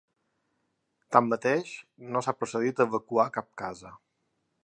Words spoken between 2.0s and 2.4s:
no s’ha